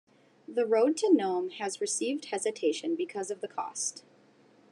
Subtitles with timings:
[0.47, 4.03] The road to Nome has received hesitation because of the cost.